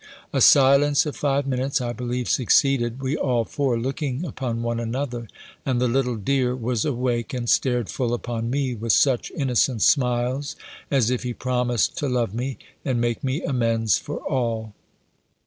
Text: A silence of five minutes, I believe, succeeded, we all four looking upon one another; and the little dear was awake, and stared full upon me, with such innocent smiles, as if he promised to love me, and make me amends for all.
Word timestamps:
A 0.33 0.41
silence 0.41 1.05
of 1.05 1.15
five 1.15 1.45
minutes, 1.45 1.79
I 1.79 1.93
believe, 1.93 2.27
succeeded, 2.27 3.03
we 3.03 3.15
all 3.15 3.45
four 3.45 3.77
looking 3.77 4.25
upon 4.25 4.63
one 4.63 4.79
another; 4.79 5.27
and 5.63 5.79
the 5.79 5.87
little 5.87 6.15
dear 6.15 6.55
was 6.55 6.85
awake, 6.85 7.35
and 7.35 7.47
stared 7.47 7.87
full 7.87 8.15
upon 8.15 8.49
me, 8.49 8.73
with 8.73 8.93
such 8.93 9.31
innocent 9.37 9.83
smiles, 9.83 10.55
as 10.89 11.11
if 11.11 11.21
he 11.21 11.33
promised 11.35 11.99
to 11.99 12.09
love 12.09 12.33
me, 12.33 12.57
and 12.83 12.99
make 12.99 13.23
me 13.23 13.43
amends 13.43 13.99
for 13.99 14.17
all. 14.21 14.73